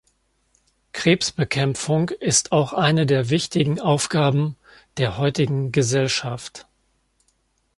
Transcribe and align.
Krebsbekämpfung 0.93 2.09
ist 2.09 2.53
auch 2.53 2.73
eine 2.73 3.05
der 3.05 3.29
wichtigen 3.29 3.79
Aufgaben 3.79 4.55
der 4.97 5.19
heutigen 5.19 5.71
Gesellschaft. 5.71 6.65